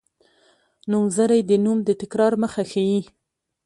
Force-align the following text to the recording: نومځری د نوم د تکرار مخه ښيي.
نومځری 0.91 1.41
د 1.45 1.51
نوم 1.63 1.77
د 1.87 1.89
تکرار 2.01 2.33
مخه 2.43 2.63
ښيي. 2.71 2.99